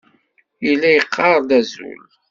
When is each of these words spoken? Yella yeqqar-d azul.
Yella 0.65 0.89
yeqqar-d 0.91 1.49
azul. 1.59 2.01